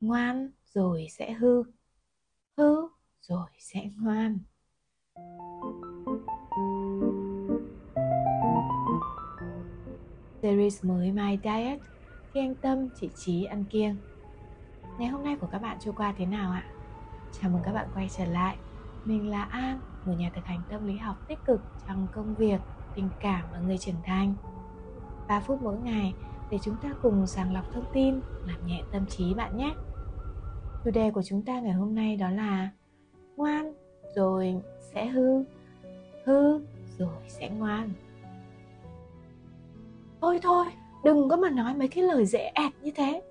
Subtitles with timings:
[0.00, 1.62] ngoan rồi sẽ hư.
[2.56, 2.88] Hư
[3.20, 4.38] rồi sẽ ngoan.
[10.42, 11.80] Series mới My Diet,
[12.32, 13.96] khi anh Tâm, chị Trí ăn kiêng.
[14.98, 16.64] Ngày hôm nay của các bạn trôi qua thế nào ạ?
[17.40, 18.56] Chào mừng các bạn quay trở lại.
[19.04, 22.60] Mình là An, một nhà thực hành tâm lý học tích cực trong công việc,
[22.94, 24.34] tình cảm và người trưởng thành.
[25.28, 26.14] 3 phút mỗi ngày
[26.50, 29.74] để chúng ta cùng sàng lọc thông tin, làm nhẹ tâm trí bạn nhé.
[30.84, 32.70] Chủ đề của chúng ta ngày hôm nay đó là
[33.36, 33.72] ngoan
[34.16, 34.56] rồi
[34.94, 35.44] sẽ hư
[36.24, 36.60] hư
[36.98, 37.90] rồi sẽ ngoan.
[40.20, 40.66] Thôi thôi,
[41.04, 43.22] đừng có mà nói mấy cái lời dễ ẹt như thế.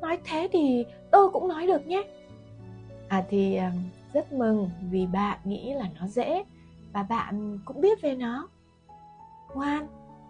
[0.00, 2.02] Nói thế thì tôi cũng nói được nhé.
[3.08, 3.70] À thì ờ,
[4.12, 6.44] rất mừng vì bạn nghĩ là nó dễ
[6.92, 8.48] và bạn cũng biết về nó.
[9.54, 9.86] Ngoan,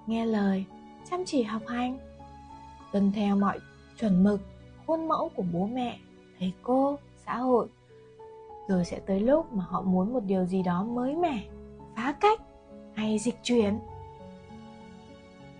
[0.06, 0.64] nghe lời,
[1.10, 1.98] chăm chỉ học hành
[2.94, 3.58] tuân theo mọi
[4.00, 4.40] chuẩn mực,
[4.86, 5.98] khuôn mẫu của bố mẹ,
[6.38, 7.68] thầy cô, xã hội.
[8.68, 11.44] Rồi sẽ tới lúc mà họ muốn một điều gì đó mới mẻ,
[11.96, 12.40] phá cách
[12.94, 13.78] hay dịch chuyển.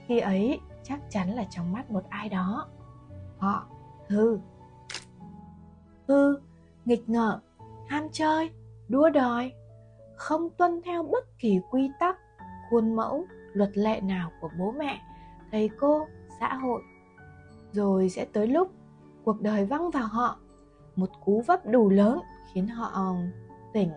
[0.07, 2.69] Khi ấy, chắc chắn là trong mắt một ai đó,
[3.39, 3.67] họ
[4.09, 4.39] hư.
[6.09, 6.37] Hư,
[6.85, 7.39] nghịch ngợm,
[7.89, 8.51] ham chơi,
[8.89, 9.53] đua đòi,
[10.17, 12.19] không tuân theo bất kỳ quy tắc,
[12.71, 15.01] khuôn mẫu, luật lệ nào của bố mẹ,
[15.51, 16.07] thầy cô,
[16.41, 16.83] xã hội
[17.75, 18.71] rồi sẽ tới lúc
[19.25, 20.39] cuộc đời văng vào họ.
[20.97, 22.21] Một cú vấp đủ lớn
[22.53, 23.15] khiến họ ờ,
[23.73, 23.91] tỉnh.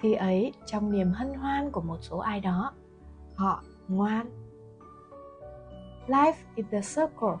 [0.00, 2.72] Khi ấy, trong niềm hân hoan của một số ai đó,
[3.34, 4.26] họ ngoan.
[6.06, 7.36] Life is the circle.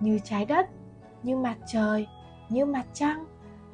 [0.00, 0.68] Như trái đất,
[1.22, 2.06] như mặt trời,
[2.48, 3.26] như mặt trăng,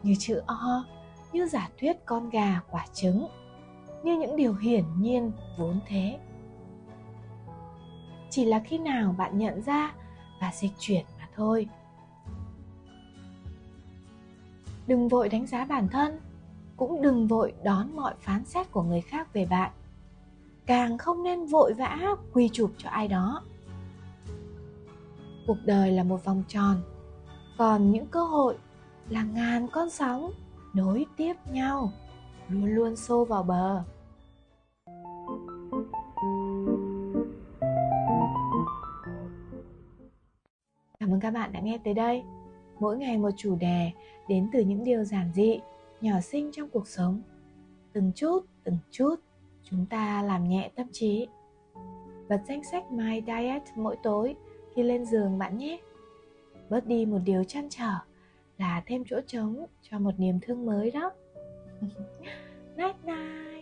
[0.03, 0.85] như chữ o,
[1.33, 3.27] như giả thuyết con gà quả trứng,
[4.03, 6.19] như những điều hiển nhiên vốn thế
[8.33, 9.95] chỉ là khi nào bạn nhận ra
[10.41, 11.69] và dịch chuyển mà thôi.
[14.87, 16.21] Đừng vội đánh giá bản thân,
[16.77, 19.71] cũng đừng vội đón mọi phán xét của người khác về bạn.
[20.67, 21.99] Càng không nên vội vã
[22.33, 23.43] quy chụp cho ai đó.
[25.47, 26.83] Cuộc đời là một vòng tròn,
[27.59, 28.59] còn những cơ hội
[29.09, 30.33] là ngàn con sóng
[30.75, 31.93] nối tiếp nhau,
[32.49, 33.83] luôn luôn xô vào bờ.
[41.23, 42.23] Các bạn đã nghe tới đây.
[42.81, 43.91] Mỗi ngày một chủ đề
[44.29, 45.61] đến từ những điều giản dị,
[46.01, 47.23] nhỏ xinh trong cuộc sống.
[47.93, 49.15] Từng chút từng chút,
[49.63, 51.29] chúng ta làm nhẹ tâm trí.
[52.29, 54.37] Bật danh sách My Diet mỗi tối
[54.75, 55.81] khi lên giường bạn nhé.
[56.71, 57.93] Bớt đi một điều chăn trở
[58.59, 61.11] là thêm chỗ trống cho một niềm thương mới đó.
[62.77, 63.62] Night night.